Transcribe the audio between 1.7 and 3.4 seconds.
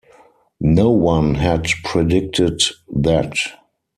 predicted that.